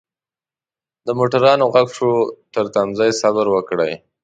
[1.07, 2.11] دموټروان ږغ شو
[2.53, 3.93] ترتمځای صبروکړئ.